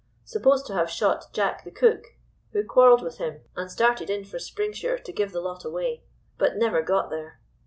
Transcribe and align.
Supposed 0.23 0.65
to 0.65 0.73
have 0.73 0.89
shot 0.89 1.31
"Jack 1.31 1.63
the 1.63 1.69
Cook," 1.69 2.01
who 2.53 2.65
quarrelled 2.65 3.03
with 3.03 3.19
him, 3.19 3.41
and 3.55 3.69
started 3.69 4.09
in 4.09 4.25
for 4.25 4.37
Springsure 4.39 4.97
to 4.97 5.13
give 5.13 5.31
the 5.31 5.41
lot 5.41 5.63
away, 5.63 6.01
but 6.39 6.57
never 6.57 6.81
got 6.81 7.11
there. 7.11 7.39